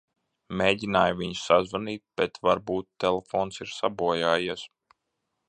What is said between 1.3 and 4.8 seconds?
sazvanīt, bet varbūt telefons ir sabojājies.